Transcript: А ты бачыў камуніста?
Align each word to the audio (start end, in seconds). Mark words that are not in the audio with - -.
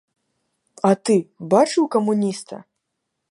А 0.91 0.93
ты 1.09 1.17
бачыў 1.53 1.83
камуніста? 1.97 2.55